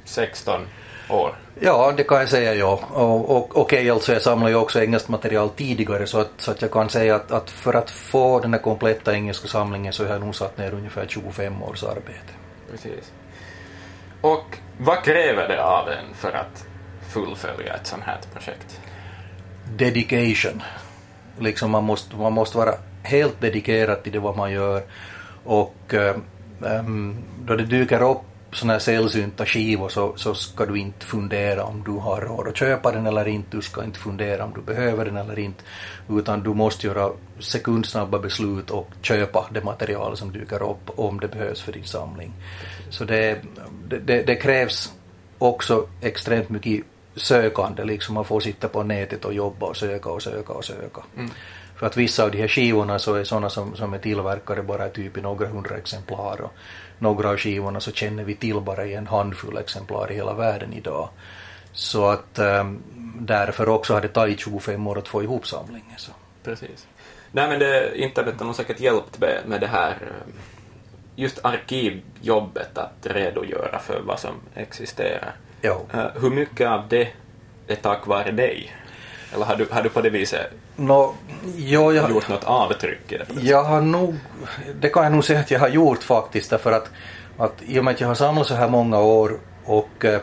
16 0.04 0.60
år? 1.08 1.34
Ja, 1.60 1.92
det 1.96 2.04
kan 2.04 2.18
jag 2.18 2.28
säga 2.28 2.54
ja. 2.54 2.80
Och, 2.90 3.36
och 3.36 3.56
okej, 3.56 3.78
okay, 3.78 3.90
alltså 3.90 4.12
jag 4.12 4.22
samlar 4.22 4.48
ju 4.48 4.54
också 4.54 4.82
engelskt 4.82 5.08
material 5.08 5.48
tidigare 5.48 6.06
så 6.06 6.20
att, 6.20 6.30
så 6.36 6.50
att 6.50 6.62
jag 6.62 6.70
kan 6.70 6.88
säga 6.88 7.14
att, 7.14 7.30
att 7.30 7.50
för 7.50 7.74
att 7.74 7.90
få 7.90 8.40
den 8.40 8.52
här 8.52 8.60
kompletta 8.60 9.14
engelska 9.14 9.48
samlingen 9.48 9.92
så 9.92 10.04
har 10.04 10.12
jag 10.12 10.20
nog 10.20 10.34
satt 10.34 10.58
ner 10.58 10.74
ungefär 10.74 11.06
25 11.08 11.62
års 11.62 11.82
arbete. 11.82 12.32
Precis. 12.70 13.12
Och 14.20 14.58
vad 14.80 15.04
kräver 15.04 15.48
det 15.48 15.64
av 15.64 15.88
en 15.88 16.14
för 16.14 16.32
att 16.32 16.66
fullfölja 17.08 17.74
ett 17.74 17.86
sånt 17.86 18.02
här 18.02 18.18
projekt? 18.32 18.80
Dedication. 19.76 20.62
Liksom 21.38 21.70
man, 21.70 21.84
måste, 21.84 22.16
man 22.16 22.32
måste 22.32 22.58
vara 22.58 22.74
helt 23.02 23.40
dedikerad 23.40 24.02
till 24.02 24.12
det 24.12 24.18
vad 24.18 24.36
man 24.36 24.52
gör 24.52 24.82
och 25.44 25.94
um, 26.60 27.16
då 27.44 27.56
det 27.56 27.64
dyker 27.64 28.02
upp 28.02 28.29
sådana 28.52 28.72
här 28.72 28.80
sällsynta 28.80 29.46
skivor 29.46 29.88
så, 29.88 30.12
så 30.16 30.34
ska 30.34 30.66
du 30.66 30.78
inte 30.78 31.06
fundera 31.06 31.64
om 31.64 31.82
du 31.84 31.90
har 31.90 32.20
råd 32.20 32.48
att 32.48 32.56
köpa 32.56 32.92
den 32.92 33.06
eller 33.06 33.28
inte, 33.28 33.56
du 33.56 33.62
ska 33.62 33.84
inte 33.84 33.98
fundera 33.98 34.44
om 34.44 34.52
du 34.54 34.60
behöver 34.60 35.04
den 35.04 35.16
eller 35.16 35.38
inte, 35.38 35.62
utan 36.08 36.42
du 36.42 36.54
måste 36.54 36.86
göra 36.86 37.10
sekundsnabba 37.38 38.18
beslut 38.18 38.70
och 38.70 38.90
köpa 39.02 39.48
det 39.50 39.64
material 39.64 40.16
som 40.16 40.32
dyker 40.32 40.62
upp 40.62 40.90
om 40.98 41.20
det 41.20 41.28
behövs 41.28 41.60
för 41.60 41.72
din 41.72 41.84
samling. 41.84 42.32
Så 42.90 43.04
det, 43.04 43.40
det, 43.88 44.22
det 44.22 44.36
krävs 44.36 44.92
också 45.38 45.86
extremt 46.00 46.48
mycket 46.48 46.84
sökande, 47.16 47.84
liksom 47.84 48.14
man 48.14 48.24
får 48.24 48.40
sitta 48.40 48.68
på 48.68 48.82
nätet 48.82 49.24
och 49.24 49.34
jobba 49.34 49.66
och 49.66 49.76
söka 49.76 50.10
och 50.10 50.22
söka 50.22 50.52
och 50.52 50.64
söka. 50.64 51.02
Mm. 51.16 51.30
För 51.80 51.86
att 51.86 51.96
vissa 51.96 52.24
av 52.24 52.30
de 52.30 52.38
här 52.38 52.48
skivorna 52.48 52.98
så 52.98 53.14
är 53.14 53.24
sådana 53.24 53.50
som, 53.50 53.76
som 53.76 53.94
är 53.94 53.98
tillverkade 53.98 54.62
bara 54.62 54.88
typ 54.88 55.16
i 55.16 55.20
några 55.20 55.46
hundra 55.46 55.76
exemplar 55.76 56.40
och 56.40 56.52
några 56.98 57.28
av 57.30 57.36
skivorna 57.36 57.80
så 57.80 57.92
känner 57.92 58.24
vi 58.24 58.34
till 58.34 58.60
bara 58.60 58.86
i 58.86 58.94
en 58.94 59.06
handfull 59.06 59.56
exemplar 59.56 60.12
i 60.12 60.14
hela 60.14 60.34
världen 60.34 60.72
idag. 60.72 61.08
Så 61.72 62.06
att 62.06 62.38
um, 62.38 62.82
därför 63.20 63.68
också 63.68 63.94
har 63.94 64.00
det 64.00 64.08
tagit 64.08 64.40
25 64.40 64.86
år 64.86 64.98
att 64.98 65.08
få 65.08 65.22
ihop 65.22 65.46
samlingen. 65.46 65.98
Så. 65.98 66.12
Precis. 66.44 66.86
Nej 67.32 67.48
men 67.48 67.58
det, 67.58 67.98
internet 67.98 68.34
har 68.38 68.46
nog 68.46 68.54
säkert 68.54 68.80
hjälpt 68.80 69.20
med, 69.20 69.42
med 69.46 69.60
det 69.60 69.66
här 69.66 69.90
ehm, 69.90 70.32
just 71.16 71.44
arkivjobbet 71.44 72.78
att 72.78 73.06
redogöra 73.06 73.78
för 73.78 74.00
vad 74.00 74.20
som 74.20 74.34
existerar. 74.54 75.34
Ja. 75.60 75.80
Uh, 75.94 76.22
hur 76.22 76.30
mycket 76.30 76.68
av 76.68 76.88
det 76.88 77.08
är 77.66 77.76
tack 77.76 78.06
vare 78.06 78.30
dig? 78.30 78.72
Eller 79.34 79.44
har 79.44 79.56
du, 79.56 79.66
har 79.70 79.82
du 79.82 79.88
på 79.88 80.00
det 80.00 80.10
viset 80.10 80.50
no, 80.76 81.14
jo, 81.56 81.92
jag, 81.92 82.10
gjort 82.10 82.28
något 82.28 82.44
avtryck 82.44 83.12
i 83.12 83.16
det? 83.16 83.26
Jag 83.40 83.64
har 83.64 83.80
nog, 83.80 84.16
det 84.80 84.88
kan 84.88 85.02
jag 85.02 85.12
nog 85.12 85.24
säga 85.24 85.40
att 85.40 85.50
jag 85.50 85.60
har 85.60 85.68
gjort 85.68 86.02
faktiskt 86.02 86.50
därför 86.50 86.72
att, 86.72 86.90
att 87.36 87.62
i 87.66 87.78
och 87.80 87.84
med 87.84 87.94
att 87.94 88.00
jag 88.00 88.08
har 88.08 88.14
samlat 88.14 88.46
så 88.46 88.54
här 88.54 88.68
många 88.68 88.98
år 88.98 89.38
och 89.64 90.04
äh, 90.04 90.20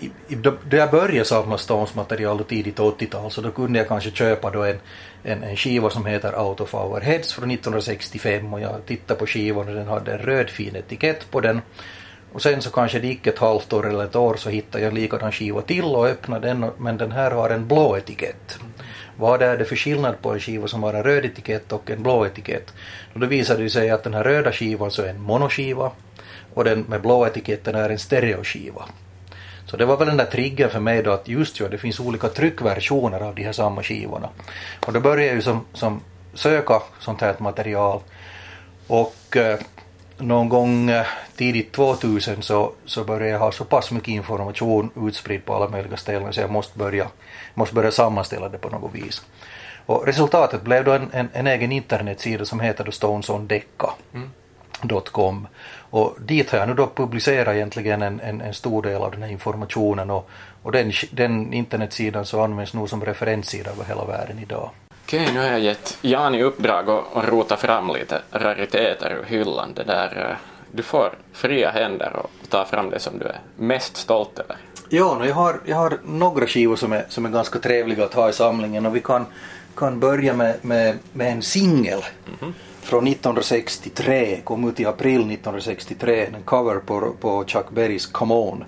i, 0.00 0.10
i, 0.28 0.34
då 0.34 0.56
jag 0.70 0.90
började 0.90 1.24
samla 1.24 1.58
Stones-material 1.58 2.44
tidigt 2.44 2.78
80-tal 2.78 3.30
så 3.30 3.40
då 3.40 3.50
kunde 3.50 3.78
jag 3.78 3.88
kanske 3.88 4.10
köpa 4.10 4.50
då 4.50 4.62
en, 4.62 4.78
en, 5.22 5.42
en 5.42 5.56
skiva 5.56 5.90
som 5.90 6.06
heter 6.06 6.40
Out 6.40 6.60
of 6.60 6.74
Our 6.74 7.00
Heads 7.00 7.32
från 7.32 7.50
1965 7.50 8.54
och 8.54 8.60
jag 8.60 8.86
tittade 8.86 9.20
på 9.20 9.26
skivan 9.26 9.68
och 9.68 9.74
den 9.74 9.88
hade 9.88 10.12
en 10.12 10.18
röd 10.18 10.50
fin 10.50 10.76
etikett 10.76 11.30
på 11.30 11.40
den 11.40 11.60
och 12.32 12.42
sen 12.42 12.62
så 12.62 12.70
kanske 12.70 12.98
det 12.98 13.06
gick 13.06 13.26
ett 13.26 13.38
halvt 13.38 13.72
år 13.72 13.88
eller 13.88 14.04
ett 14.04 14.16
år 14.16 14.34
så 14.34 14.50
hittade 14.50 14.84
jag 14.84 14.88
en 14.88 14.94
likadan 14.94 15.32
skiva 15.32 15.62
till 15.62 15.84
och 15.84 16.06
öppnade 16.06 16.48
den 16.48 16.70
men 16.78 16.96
den 16.96 17.12
här 17.12 17.30
har 17.30 17.50
en 17.50 17.68
blå 17.68 17.96
etikett. 17.96 18.58
Vad 19.16 19.42
är 19.42 19.56
det 19.56 19.64
för 19.64 19.76
skillnad 19.76 20.22
på 20.22 20.32
en 20.32 20.40
skiva 20.40 20.68
som 20.68 20.82
har 20.82 20.94
en 20.94 21.02
röd 21.02 21.24
etikett 21.24 21.72
och 21.72 21.90
en 21.90 22.02
blå 22.02 22.26
etikett? 22.26 22.72
Och 23.14 23.20
då 23.20 23.26
visade 23.26 23.62
det 23.62 23.70
sig 23.70 23.90
att 23.90 24.04
den 24.04 24.14
här 24.14 24.24
röda 24.24 24.52
skivan 24.52 24.90
så 24.90 25.02
är 25.02 25.08
en 25.08 25.22
monoskiva 25.22 25.90
och 26.54 26.64
den 26.64 26.80
med 26.80 27.02
blå 27.02 27.26
etiketten 27.26 27.74
är 27.74 27.90
en 27.90 27.98
stereoskiva. 27.98 28.84
Så 29.66 29.76
det 29.76 29.84
var 29.84 29.96
väl 29.96 30.08
den 30.08 30.16
där 30.16 30.24
triggern 30.24 30.70
för 30.70 30.80
mig 30.80 31.02
då 31.02 31.10
att 31.10 31.28
just 31.28 31.60
ja, 31.60 31.68
det 31.68 31.78
finns 31.78 32.00
olika 32.00 32.28
tryckversioner 32.28 33.20
av 33.20 33.34
de 33.34 33.42
här 33.42 33.52
samma 33.52 33.82
skivorna. 33.82 34.28
Och 34.86 34.92
då 34.92 35.00
började 35.00 35.26
jag 35.26 35.34
ju 35.34 35.42
som, 35.42 35.64
som 35.72 36.00
söka 36.34 36.82
sånt 37.00 37.20
här 37.20 37.34
material 37.38 38.00
och 38.86 39.36
eh, 39.36 39.58
någon 40.20 40.48
gång 40.48 40.90
eh, 40.90 41.06
tidigt 41.36 41.72
2000 41.72 42.42
så, 42.42 42.72
så 42.84 43.04
började 43.04 43.28
jag 43.28 43.38
ha 43.38 43.52
så 43.52 43.64
pass 43.64 43.90
mycket 43.90 44.08
information 44.08 44.90
utspridd 44.96 45.44
på 45.44 45.54
alla 45.54 45.68
möjliga 45.68 45.96
ställen 45.96 46.32
så 46.32 46.40
jag 46.40 46.50
måste 46.50 46.78
börja, 46.78 47.08
måste 47.54 47.74
börja 47.74 47.90
sammanställa 47.90 48.48
det 48.48 48.58
på 48.58 48.68
något 48.68 48.94
vis. 48.94 49.22
Och 49.86 50.06
resultatet 50.06 50.62
blev 50.62 50.84
då 50.84 50.92
en, 50.92 51.10
en, 51.12 51.28
en 51.32 51.46
egen 51.46 51.72
internetsida 51.72 52.44
som 52.44 52.60
heter 52.60 52.84
då 52.84 52.92
stonesondecka.com 52.92 55.36
mm. 55.36 55.46
och 55.90 56.16
dit 56.20 56.50
har 56.50 56.58
jag 56.58 56.68
nu 56.68 56.74
då 56.74 56.90
publicerat 56.94 57.54
egentligen 57.54 58.02
en, 58.02 58.20
en, 58.20 58.40
en 58.40 58.54
stor 58.54 58.82
del 58.82 59.02
av 59.02 59.10
den 59.10 59.22
här 59.22 59.30
informationen 59.30 60.10
och, 60.10 60.30
och 60.62 60.72
den, 60.72 60.92
den 61.10 61.52
internetsidan 61.52 62.26
så 62.26 62.42
används 62.42 62.74
nog 62.74 62.88
som 62.88 63.04
referenssida 63.04 63.70
över 63.70 63.84
hela 63.84 64.04
världen 64.04 64.38
idag. 64.38 64.70
Okej, 65.10 65.28
nu 65.34 65.40
har 65.40 65.46
jag 65.46 65.60
gett 65.60 65.98
Jan 66.02 66.34
i 66.34 66.42
uppdrag 66.42 66.90
att 66.90 67.28
rota 67.28 67.56
fram 67.56 67.92
lite 67.94 68.22
rariteter 68.30 69.12
ur 69.12 69.24
hyllan. 69.24 69.72
Det 69.74 69.84
där, 69.84 70.28
eh, 70.30 70.36
du 70.72 70.82
får 70.82 71.12
fria 71.32 71.70
händer 71.70 72.16
och 72.16 72.30
ta 72.48 72.64
fram 72.64 72.90
det 72.90 72.98
som 72.98 73.18
du 73.18 73.24
är 73.24 73.40
mest 73.56 73.96
stolt 73.96 74.38
över. 74.38 74.56
Ja, 74.88 75.26
jag 75.26 75.34
har, 75.34 75.60
jag 75.64 75.76
har 75.76 75.98
några 76.04 76.46
skivor 76.46 76.76
som 76.76 76.92
är, 76.92 77.04
som 77.08 77.26
är 77.26 77.30
ganska 77.30 77.58
trevliga 77.58 78.04
att 78.04 78.14
ha 78.14 78.28
i 78.28 78.32
samlingen 78.32 78.86
och 78.86 78.96
vi 78.96 79.00
kan, 79.00 79.26
kan 79.76 80.00
börja 80.00 80.34
med, 80.34 80.56
med, 80.62 80.98
med 81.12 81.32
en 81.32 81.42
singel 81.42 82.04
mm 82.26 82.38
-hmm. 82.40 82.52
från 82.82 83.06
1963, 83.06 84.40
kom 84.44 84.68
ut 84.68 84.80
i 84.80 84.86
april 84.86 85.20
1963, 85.20 86.26
en 86.34 86.42
cover 86.42 86.76
på, 86.76 87.14
på 87.20 87.44
Chuck 87.46 87.70
Berrys 87.70 88.06
Come 88.06 88.34
On. 88.34 88.64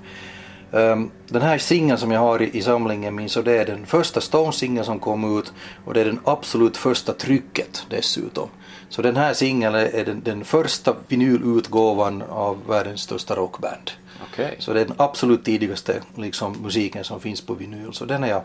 Um, 0.74 1.10
den 1.28 1.42
här 1.42 1.58
singeln 1.58 1.98
som 1.98 2.10
jag 2.10 2.20
har 2.20 2.42
i, 2.42 2.58
i 2.58 2.62
samlingen 2.62 3.14
min 3.14 3.28
så 3.28 3.42
det 3.42 3.58
är 3.58 3.66
den 3.66 3.86
första 3.86 4.20
Stones-singeln 4.20 4.84
som 4.84 4.98
kom 4.98 5.38
ut 5.38 5.52
och 5.84 5.94
det 5.94 6.00
är 6.00 6.04
den 6.04 6.20
absolut 6.24 6.76
första 6.76 7.12
trycket 7.12 7.86
dessutom. 7.90 8.48
Så 8.88 9.02
den 9.02 9.16
här 9.16 9.34
singeln 9.34 9.74
är 9.74 10.04
den, 10.04 10.22
den 10.24 10.44
första 10.44 10.96
vinylutgåvan 11.08 12.22
av 12.22 12.58
världens 12.68 13.00
största 13.00 13.34
rockband. 13.34 13.90
Okay. 14.32 14.54
Så 14.58 14.72
det 14.72 14.80
är 14.80 14.84
den 14.84 14.96
absolut 14.98 15.44
tidigaste 15.44 16.02
liksom, 16.14 16.62
musiken 16.62 17.04
som 17.04 17.20
finns 17.20 17.40
på 17.40 17.54
vinyl. 17.54 17.92
Så 17.92 18.04
den 18.04 18.24
är, 18.24 18.28
jag, 18.28 18.42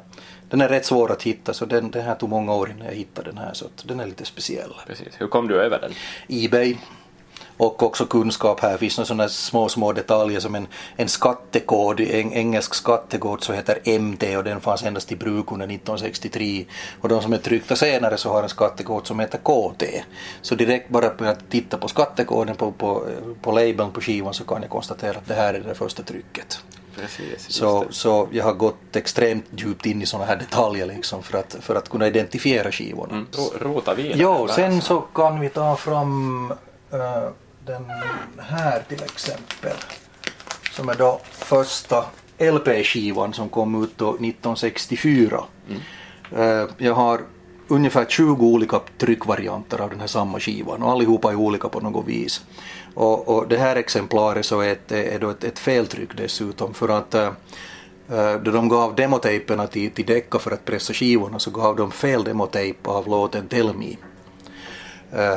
den 0.49 0.61
är 0.61 0.69
rätt 0.69 0.85
svår 0.85 1.11
att 1.11 1.23
hitta 1.23 1.53
så 1.53 1.65
den, 1.65 1.91
den 1.91 2.05
här 2.05 2.15
tog 2.15 2.29
många 2.29 2.53
år 2.53 2.69
innan 2.69 2.85
jag 2.85 2.93
hittade 2.93 3.29
den 3.29 3.37
här 3.37 3.53
så 3.53 3.65
den 3.83 3.99
är 3.99 4.05
lite 4.05 4.25
speciell. 4.25 4.73
Precis. 4.87 5.07
Hur 5.17 5.27
kom 5.27 5.47
du 5.47 5.61
över 5.61 5.79
den? 5.79 5.91
Ebay 6.27 6.77
och 7.57 7.83
också 7.83 8.05
kunskap 8.05 8.59
här. 8.59 8.77
finns 8.77 8.97
några 8.97 9.05
sådana 9.05 9.29
små, 9.29 9.69
små 9.69 9.93
detaljer 9.93 10.39
som 10.39 10.55
en, 10.55 10.67
en 10.95 11.07
skattekod, 11.07 11.99
en 11.99 12.33
engelsk 12.33 12.73
skattekod 12.73 13.43
så 13.43 13.53
heter 13.53 13.99
MT 13.99 14.37
och 14.37 14.43
den 14.43 14.61
fanns 14.61 14.83
endast 14.83 15.11
i 15.11 15.15
bruk 15.15 15.51
under 15.51 15.65
1963. 15.65 16.65
Och 17.01 17.09
de 17.09 17.21
som 17.21 17.33
är 17.33 17.37
tryckta 17.37 17.75
senare 17.75 18.17
så 18.17 18.29
har 18.29 18.43
en 18.43 18.49
skattekod 18.49 19.07
som 19.07 19.19
heter 19.19 19.37
KT. 19.37 19.83
Så 20.41 20.55
direkt 20.55 20.89
bara 20.89 21.09
på 21.09 21.25
att 21.25 21.49
titta 21.49 21.77
på 21.77 21.87
skattekoden 21.87 22.55
på, 22.55 22.71
på, 22.71 23.03
på 23.41 23.51
labeln 23.51 23.91
på 23.91 24.01
skivan 24.01 24.33
så 24.33 24.43
kan 24.43 24.61
jag 24.61 24.71
konstatera 24.71 25.17
att 25.17 25.27
det 25.27 25.33
här 25.33 25.53
är 25.53 25.59
det 25.59 25.75
första 25.75 26.03
trycket. 26.03 26.59
Precis, 26.95 27.53
så, 27.53 27.85
så 27.89 28.27
jag 28.31 28.43
har 28.43 28.53
gått 28.53 28.95
extremt 28.95 29.45
djupt 29.51 29.85
in 29.85 30.01
i 30.01 30.05
sådana 30.05 30.25
här 30.25 30.35
detaljer 30.35 30.85
liksom 30.85 31.23
för 31.23 31.37
att, 31.37 31.57
för 31.61 31.75
att 31.75 31.89
kunna 31.89 32.07
identifiera 32.07 32.71
skivorna. 32.71 33.13
Mm, 33.13 33.27
rota 33.59 33.93
vidare. 33.93 34.19
Ja, 34.19 34.47
sen 34.47 34.81
så 34.81 35.01
kan 35.01 35.39
vi 35.39 35.49
ta 35.49 35.75
fram 35.75 36.51
uh, 36.93 37.29
den 37.67 37.85
här 38.37 38.83
till 38.87 39.03
exempel 39.03 39.75
som 40.71 40.89
är 40.89 40.95
då 40.95 41.21
första 41.23 42.05
LP-skivan 42.37 43.33
som 43.33 43.49
kom 43.49 43.83
ut 43.83 43.97
då 43.97 44.09
1964. 44.09 45.43
Mm. 45.69 45.81
Eh, 46.31 46.69
jag 46.77 46.93
har 46.93 47.21
ungefär 47.67 48.05
20 48.05 48.45
olika 48.45 48.81
tryckvarianter 48.97 49.81
av 49.81 49.89
den 49.89 49.99
här 49.99 50.07
samma 50.07 50.39
skivan 50.39 50.83
och 50.83 50.91
allihopa 50.91 51.31
är 51.31 51.35
olika 51.35 51.69
på 51.69 51.79
något 51.79 52.07
vis. 52.07 52.45
Och, 52.93 53.27
och 53.27 53.47
det 53.47 53.57
här 53.57 53.75
exemplaret 53.75 54.45
så 54.45 54.61
är, 54.61 54.71
ett, 54.71 54.91
är 54.91 55.19
då 55.19 55.29
ett, 55.29 55.43
ett 55.43 55.59
feltryck 55.59 56.09
dessutom 56.17 56.73
för 56.73 56.89
att 56.89 57.13
äh, 57.13 57.31
då 58.43 58.51
de 58.51 58.69
gav 58.69 58.95
demotejperna 58.95 59.67
till, 59.67 59.91
till 59.91 60.05
Decca 60.05 60.39
för 60.39 60.51
att 60.51 60.65
pressa 60.65 60.93
skivorna 60.93 61.39
så 61.39 61.51
gav 61.51 61.75
de 61.75 61.91
fel 61.91 62.23
demotejp 62.23 62.89
av 62.89 63.07
låten 63.07 63.47
Tell 63.47 63.73
Me. 63.73 63.95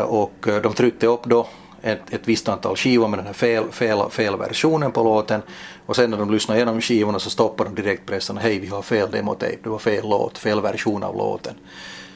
Och 0.01 0.35
de 0.63 0.73
tryckte 0.73 1.07
upp 1.07 1.25
då 1.25 1.47
ett, 1.83 2.13
ett 2.13 2.29
visst 2.29 2.49
antal 2.49 2.77
skivor 2.77 3.09
med 3.09 3.19
den 3.19 3.27
här 3.27 3.33
fel, 3.33 3.65
fel, 3.71 4.11
fel 4.11 4.37
versionen 4.37 4.93
på 4.93 5.03
låten 5.03 5.43
och 5.87 5.97
sen 5.97 6.11
när 6.11 6.19
de 6.19 6.31
lyssnar 6.31 6.57
igenom 6.57 6.81
skivorna 6.81 7.19
så 7.19 7.31
stoppar 7.31 7.65
de 7.65 7.75
direkt 7.75 8.07
pressen 8.07 8.37
hej 8.37 8.59
vi 8.59 8.67
har 8.67 8.83
fel 8.83 9.11
demotape, 9.11 9.59
det 9.63 9.69
var 9.69 9.79
fel 9.79 10.09
låt, 10.09 10.39
fel 10.39 10.61
version 10.61 11.03
av 11.03 11.17
låten. 11.17 11.55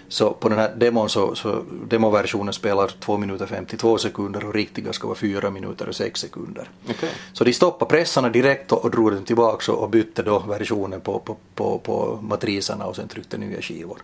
Så 0.09 0.30
på 0.30 0.49
den 0.49 0.59
här 0.59 0.75
demon 0.76 1.09
så, 1.09 1.35
så 1.35 1.62
demoversionen 1.88 2.52
spelar 2.52 2.88
2 2.88 3.18
minuter 3.18 3.47
52 3.47 3.99
sekunder 3.99 4.44
och 4.47 4.54
riktiga 4.54 4.92
ska 4.92 5.06
vara 5.06 5.18
4 5.18 5.50
minuter 5.50 5.88
och 5.88 5.97
6 5.97 6.21
sekunder. 6.21 6.71
Okay. 6.90 7.09
Så 7.33 7.44
de 7.44 7.52
stoppade 7.52 7.90
pressarna 7.90 8.28
direkt 8.28 8.73
och, 8.73 8.85
och 8.85 8.90
drog 8.90 9.12
den 9.12 9.25
tillbaka 9.25 9.73
och 9.73 9.90
bytte 9.90 10.23
då 10.23 10.38
versionen 10.38 11.00
på, 11.00 11.18
på, 11.18 11.37
på, 11.54 11.78
på 11.78 12.18
matriserna 12.23 12.87
och 12.87 12.97
sen 12.97 13.09
tryckte 13.09 13.38
nya 13.38 13.62
skivor. 13.62 13.99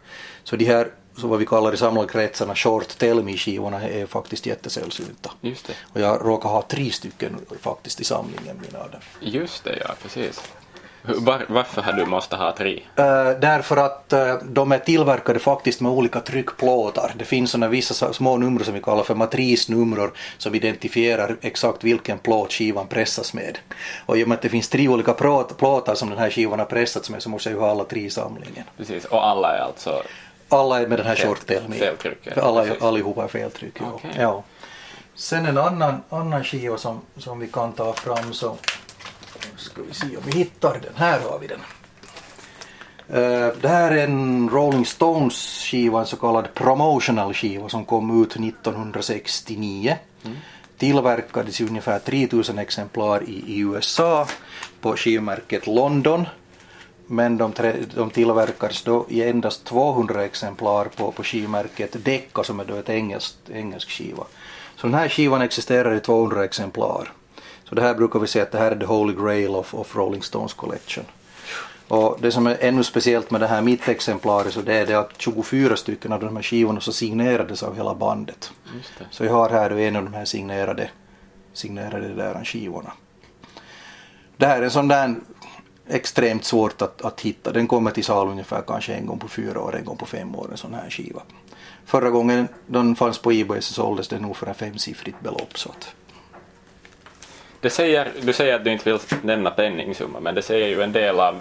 Så 0.45 0.57
de 0.57 0.65
här 0.65 0.91
så 1.17 1.27
vad 1.27 1.39
vi 1.39 1.47
kallar 1.47 1.73
i 1.73 1.77
samlarkretsarna 1.77 2.55
short 2.55 2.99
tell 2.99 3.23
me-skivorna 3.23 3.83
är 3.83 4.07
faktiskt 4.07 4.47
jättesällsynta. 4.47 5.31
Just 5.41 5.67
det. 5.67 5.73
Och 5.93 6.01
jag 6.01 6.27
råkar 6.27 6.49
ha 6.49 6.63
tre 6.63 6.91
stycken 6.91 7.37
faktiskt 7.61 8.01
i 8.01 8.05
samlingen 8.05 8.61
min 8.63 8.81
av 8.81 8.91
dem. 8.91 9.01
Just 9.21 9.65
det, 9.65 9.79
ja 9.85 9.95
precis. 10.03 10.41
Var, 11.03 11.45
varför 11.49 11.83
har 11.83 11.93
du 11.93 12.07
måste 12.07 12.37
ha 12.37 12.53
tre? 12.57 12.75
Uh, 12.75 13.41
därför 13.41 13.77
att 13.77 14.13
uh, 14.13 14.35
de 14.45 14.73
är 14.73 14.79
tillverkade 14.79 15.39
faktiskt 15.39 15.81
med 15.81 15.93
olika 15.93 16.21
tryckplåtar. 16.21 17.15
Det 17.19 17.25
finns 17.25 17.51
såna 17.51 17.69
vissa 17.69 18.13
små 18.13 18.37
nummer 18.37 18.65
som 18.65 18.75
vi 18.75 18.81
kallar 18.81 19.03
för 19.03 19.15
matrisnummer 19.15 20.11
som 20.39 20.55
identifierar 20.55 21.37
exakt 21.41 21.85
vilken 21.85 22.19
plåt 22.19 22.53
skivan 22.53 22.87
pressas 22.87 23.35
med. 23.35 23.59
Och 24.07 24.19
i 24.19 24.25
och 24.25 24.29
med 24.29 24.37
att 24.37 24.43
det 24.43 24.49
finns 24.49 24.69
tre 24.69 24.89
olika 24.89 25.13
plåtar 25.13 25.95
som 25.95 26.11
den 26.11 26.19
här 26.19 26.31
skivan 26.31 26.59
har 26.59 26.67
pressats 26.67 27.11
med 27.11 27.23
så 27.23 27.29
måste 27.29 27.49
jag 27.49 27.57
ju 27.57 27.61
ha 27.61 27.71
alla 27.71 27.85
tre 27.85 28.01
i 28.01 28.11
samlingen. 28.11 28.65
Precis, 28.77 29.05
och 29.05 29.27
alla 29.27 29.57
är 29.57 29.61
alltså 29.61 30.03
alla 30.51 30.81
är 30.81 30.87
med 30.87 30.99
den 30.99 31.07
här 31.07 31.17
shortdelen 31.17 31.73
Feltryck. 31.73 32.25
För 32.35 32.41
alla, 32.41 32.67
allihopa 32.81 33.25
är 33.25 33.29
feltryck. 33.29 33.83
Okay. 33.83 34.11
Ja. 34.19 34.45
Sen 35.15 35.47
en 35.47 35.59
annan, 35.59 36.03
annan 36.09 36.45
skiva 36.45 36.79
som, 36.79 37.01
som 37.17 37.39
vi 37.39 37.47
kan 37.47 37.73
ta 37.73 37.93
fram 37.93 38.33
så 38.33 38.57
ska 39.57 39.83
vi 39.83 39.95
se 39.95 40.17
om 40.17 40.23
vi 40.27 40.33
hittar 40.33 40.81
den. 40.83 40.93
Här 40.97 41.21
har 41.21 41.39
vi 41.39 41.47
den. 41.47 41.61
Uh, 43.15 43.53
det 43.61 43.69
här 43.69 43.91
är 43.91 44.05
en 44.05 44.51
Rolling 44.51 44.87
Stones 44.87 45.65
skiva, 45.65 46.01
en 46.01 46.07
så 46.07 46.17
kallad 46.17 46.55
promotional 46.55 47.35
skiva 47.35 47.69
som 47.69 47.85
kom 47.85 48.23
ut 48.23 48.37
1969. 48.37 49.97
Mm. 50.25 50.37
Tillverkades 50.79 51.61
i 51.61 51.65
ungefär 51.65 51.99
3000 51.99 52.59
exemplar 52.59 53.23
i, 53.23 53.45
i 53.47 53.61
USA 53.61 54.27
på 54.81 54.97
skivmärket 54.97 55.67
London 55.67 56.27
men 57.11 57.39
de, 57.39 57.53
de 57.95 58.11
tillverkades 58.11 58.83
då 58.83 59.07
i 59.09 59.23
endast 59.23 59.65
200 59.65 60.25
exemplar 60.25 60.85
på, 60.85 61.13
på 61.13 61.23
skivmärket 61.23 62.05
Decca 62.05 62.45
som 62.45 62.61
är 62.61 62.65
då 62.65 62.75
ett 62.75 62.89
engelskt, 62.89 63.51
engelsk 63.51 63.91
skiva. 63.91 64.25
Så 64.77 64.87
den 64.87 64.95
här 64.95 65.09
skivan 65.09 65.43
existerar 65.43 65.95
i 65.95 66.01
200 66.01 66.45
exemplar. 66.45 67.13
Så 67.65 67.75
det 67.75 67.83
här 67.83 67.95
brukar 67.95 68.19
vi 68.19 68.27
säga 68.27 68.43
att 68.43 68.53
det 68.53 68.59
här 68.59 68.71
är 68.71 68.77
the 68.77 68.87
holy 68.87 69.15
grail 69.15 69.51
of, 69.51 69.75
of 69.75 69.97
Rolling 69.97 70.23
Stones 70.23 70.55
collection. 70.55 71.05
Och 71.89 72.19
det 72.21 72.33
som 72.33 72.47
är 72.47 72.57
ännu 72.61 72.85
speciellt 72.85 73.31
med 73.31 73.41
det 73.41 73.47
här 73.47 73.63
mittexemplaret 73.63 74.53
så 74.53 74.61
det 74.61 74.75
är 74.75 74.87
det 74.87 74.95
att 74.95 75.13
24 75.19 75.77
stycken 75.77 76.13
av 76.13 76.21
de 76.21 76.37
här 76.37 76.43
skivorna 76.43 76.81
så 76.81 76.93
signerades 76.93 77.63
av 77.63 77.77
hela 77.77 77.95
bandet. 77.95 78.53
Så 79.11 79.25
jag 79.25 79.33
har 79.33 79.51
här 79.51 79.71
en 79.71 79.97
av 79.97 80.05
de 80.05 80.15
här 80.15 80.25
signerade, 80.25 80.91
signerade 81.53 82.09
där 82.09 82.45
skivorna. 82.45 82.93
Det 84.37 84.47
här 84.47 84.59
är 84.59 84.63
en 84.63 84.71
sån 84.71 84.89
där 84.89 85.15
extremt 85.91 86.45
svårt 86.45 86.83
att, 86.83 87.03
att 87.03 87.21
hitta. 87.21 87.53
Den 87.53 87.67
kommer 87.67 87.91
till 87.91 88.05
sal 88.05 88.29
ungefär 88.29 88.63
kanske 88.67 88.95
en 88.95 89.07
gång 89.07 89.19
på 89.19 89.29
fyra 89.29 89.61
år, 89.61 89.77
en 89.77 89.85
gång 89.85 89.97
på 89.97 90.07
fem 90.07 90.35
år, 90.35 90.49
en 90.51 90.57
sån 90.57 90.75
här 90.75 90.91
skiva. 90.91 91.23
Förra 91.87 92.11
gången 92.11 92.49
den 92.67 92.97
fanns 92.97 93.19
på 93.19 93.33
Ebay 93.33 93.61
så 93.61 93.73
såldes 93.75 94.09
den 94.09 94.23
nog 94.23 94.37
för 94.37 94.47
en 94.47 94.55
femsiffrigt 94.55 95.21
belopp. 95.21 95.59
Så 95.59 95.69
att... 95.69 95.95
det 97.61 97.71
säger, 97.71 98.13
du 98.23 98.33
säger 98.33 98.55
att 98.55 98.65
du 98.65 98.73
inte 98.73 98.91
vill 98.91 99.01
nämna 99.23 99.51
penningsumma, 99.51 100.21
men 100.21 100.35
det 100.35 100.43
säger 100.43 100.69
ju 100.69 100.83
en 100.83 100.93
del 100.93 101.21
av 101.21 101.41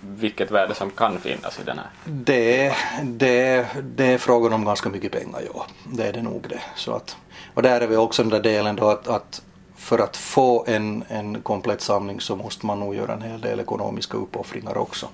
vilket 0.00 0.50
värde 0.50 0.74
som 0.74 0.90
kan 0.90 1.20
finnas 1.20 1.60
i 1.60 1.62
den 1.64 1.78
här. 1.78 1.88
Det, 2.04 2.74
det, 3.02 3.66
det 3.82 4.04
är 4.04 4.18
frågan 4.18 4.52
om 4.52 4.64
ganska 4.64 4.88
mycket 4.88 5.12
pengar, 5.12 5.40
ja. 5.54 5.66
Det 5.84 6.06
är 6.06 6.12
det 6.12 6.22
nog 6.22 6.46
det. 6.48 6.60
Så 6.76 6.92
att, 6.92 7.16
och 7.54 7.62
där 7.62 7.80
är 7.80 7.86
vi 7.86 7.96
också 7.96 8.22
den 8.22 8.30
där 8.30 8.40
delen 8.40 8.76
då 8.76 8.88
att, 8.88 9.08
att 9.08 9.42
för 9.80 9.98
att 9.98 10.16
få 10.16 10.64
en, 10.66 11.04
en 11.08 11.42
komplett 11.42 11.80
samling 11.80 12.20
så 12.20 12.36
måste 12.36 12.66
man 12.66 12.80
nog 12.80 12.94
göra 12.94 13.12
en 13.12 13.22
hel 13.22 13.40
del 13.40 13.60
ekonomiska 13.60 14.16
uppoffringar 14.16 14.78
också. 14.78 15.08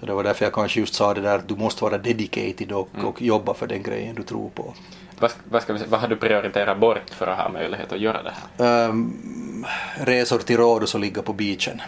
Så 0.00 0.06
det 0.06 0.14
var 0.14 0.24
därför 0.24 0.44
jag 0.44 0.52
kanske 0.52 0.80
just 0.80 0.94
sa 0.94 1.14
det 1.14 1.20
där 1.20 1.38
att 1.38 1.48
du 1.48 1.56
måste 1.56 1.84
vara 1.84 1.98
dedicated 1.98 2.72
och, 2.72 2.88
mm. 2.94 3.06
och 3.06 3.22
jobba 3.22 3.54
för 3.54 3.66
den 3.66 3.82
grejen 3.82 4.14
du 4.14 4.22
tror 4.22 4.50
på. 4.50 4.74
Vad, 5.18 5.32
vad, 5.44 5.62
ska 5.62 5.72
vi, 5.72 5.84
vad 5.88 6.00
har 6.00 6.08
du 6.08 6.16
prioriterat 6.16 6.78
bort 6.80 7.10
för 7.10 7.26
att 7.26 7.38
ha 7.38 7.48
möjlighet 7.48 7.92
att 7.92 8.00
göra 8.00 8.22
det 8.22 8.32
här? 8.58 8.88
Um, 8.88 9.66
resor 9.94 10.38
till 10.38 10.56
Rhodos 10.56 10.94
och 10.94 11.00
ligga 11.00 11.22
på 11.22 11.32
beachen. 11.32 11.82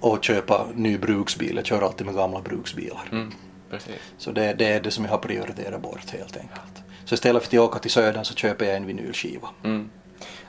och 0.00 0.24
köpa 0.24 0.66
ny 0.74 0.98
bruksbil. 0.98 1.56
Jag 1.56 1.66
kör 1.66 1.82
alltid 1.82 2.06
med 2.06 2.14
gamla 2.14 2.40
bruksbilar. 2.40 3.08
Mm. 3.12 3.32
Så 4.18 4.32
det, 4.32 4.54
det 4.54 4.66
är 4.66 4.80
det 4.80 4.90
som 4.90 5.04
jag 5.04 5.10
har 5.10 5.18
prioriterat 5.18 5.82
bort 5.82 6.10
helt 6.10 6.36
enkelt. 6.36 6.82
Så 7.04 7.14
istället 7.14 7.42
för 7.42 7.56
att 7.56 7.62
åka 7.62 7.78
till 7.78 7.90
södern 7.90 8.24
så 8.24 8.34
köper 8.34 8.64
jag 8.64 8.76
en 8.76 8.86
vinylskiva. 8.86 9.48
Mm. 9.64 9.90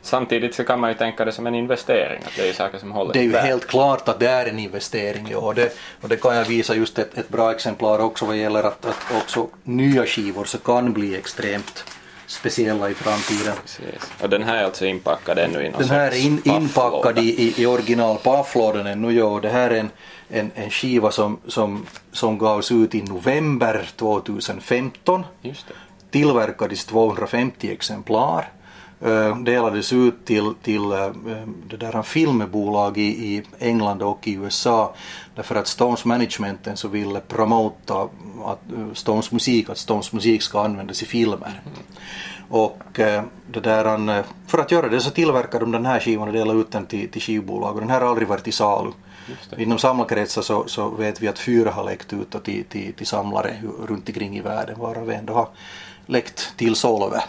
Samtidigt 0.02 0.56
så 0.56 0.64
kan 0.64 0.80
man 0.80 0.90
ju 0.90 0.98
tänka 0.98 1.26
det 1.26 1.32
som 1.32 1.48
en 1.48 1.56
investering, 1.56 2.24
att 2.26 2.36
det 2.36 2.42
är 2.42 2.48
ju 2.48 2.54
saker 2.54 2.80
som 2.80 2.92
håller 2.92 3.14
Det 3.14 3.20
är 3.20 3.24
ju 3.24 3.38
helt 3.38 3.68
klart 3.68 4.10
att 4.10 4.20
det 4.20 4.30
är 4.30 4.46
en 4.46 4.60
investering 4.60 5.28
ja, 5.32 5.38
och, 5.38 5.56
det, 5.56 5.78
och 6.02 6.10
det 6.10 6.18
kan 6.18 6.36
jag 6.36 6.46
visa 6.46 6.76
just 6.76 7.00
ett, 7.00 7.18
ett 7.18 7.30
bra 7.30 7.52
exemplar 7.52 8.00
också 8.00 8.26
vad 8.26 8.38
gäller 8.38 8.64
att, 8.64 8.86
att 8.86 9.18
också 9.18 9.48
nya 9.64 10.06
skivor 10.06 10.46
så 10.46 10.58
kan 10.58 10.94
bli 10.94 11.16
extremt 11.16 11.86
speciella 12.28 12.90
i 12.90 12.94
framtiden. 12.94 13.54
Precis. 13.62 14.12
Och 14.22 14.30
den 14.30 14.44
här 14.44 14.58
är 14.58 14.64
alltså 14.64 14.86
inpackad 14.86 15.40
ännu 15.40 15.66
i 15.66 15.70
någon 15.70 15.80
Den 15.80 15.90
här 15.90 16.12
är 16.12 16.26
in, 16.26 16.42
inpackad 16.46 17.20
i, 17.20 17.22
i, 17.22 17.62
i 17.62 17.66
original 17.66 18.18
pafflådan 18.18 18.88
ännu 18.88 19.12
ja, 19.12 19.26
och 19.26 19.42
det 19.42 19.50
här 19.50 19.72
är 19.72 19.80
en, 19.80 19.90
en, 20.30 20.52
en 20.56 20.70
skiva 20.70 21.12
som, 21.12 21.40
som, 21.48 21.86
som 22.12 22.38
gavs 22.38 22.72
ut 22.72 22.96
i 22.96 23.02
november 23.02 23.90
2015 23.96 25.26
Just 25.42 25.68
det. 25.68 25.74
tillverkades 26.12 26.86
250 26.86 27.72
exemplar. 27.72 28.52
Eh, 29.02 29.38
delades 29.38 29.94
ut 29.94 30.26
till, 30.26 30.54
till 30.62 30.92
eh, 30.92 31.10
det 31.70 31.78
där 31.78 32.02
filmbolag 32.02 32.98
i, 32.98 33.02
i 33.04 33.44
England 33.60 34.02
och 34.02 34.28
i 34.28 34.34
USA 34.34 34.96
därför 35.36 35.56
att 35.56 35.68
Stones 35.68 36.06
managementen 36.06 36.78
så 36.78 36.88
ville 36.88 37.20
promota 37.20 38.02
att 38.46 38.72
eh, 38.72 38.94
Stones 38.94 39.32
musik, 39.32 39.70
att 39.70 39.78
Stones 39.78 40.14
musik 40.14 40.42
ska 40.42 40.62
användas 40.62 41.04
i 41.04 41.06
filmer. 41.06 41.62
Och 42.50 42.84
det 43.52 43.60
där, 43.64 44.24
för 44.48 44.58
att 44.58 44.72
göra 44.72 44.90
det 44.90 45.00
så 45.00 45.10
tillverkade 45.10 45.66
de 45.66 45.72
den 45.72 45.86
här 45.86 46.00
skivan 46.00 46.28
och 46.28 46.34
delade 46.34 46.60
ut 46.60 46.72
den 46.72 46.86
till, 46.86 47.10
till 47.10 47.22
skivbolag 47.22 47.76
och 47.76 47.82
den 47.82 47.90
här 47.90 48.02
har 48.02 48.10
aldrig 48.10 48.28
varit 48.28 48.48
i 48.48 48.52
salu. 48.52 48.92
Inom 49.58 49.78
samlarkretsar 49.78 50.42
så, 50.42 50.68
så 50.68 50.90
vet 50.90 51.22
vi 51.22 51.28
att 51.28 51.40
fyra 51.40 51.72
har 51.72 51.84
läckt 51.84 52.14
ut 52.14 52.44
till, 52.44 52.64
till, 52.66 52.94
till 52.94 53.08
samlare 53.08 53.56
runt 53.88 54.10
omkring 54.10 54.38
i 54.38 54.42
världen 54.42 54.80
varav 54.80 55.12
en 55.12 55.26
då 55.26 55.34
har 55.34 55.48
läckt 56.06 56.58
till 56.58 56.76
Solve. 56.76 57.22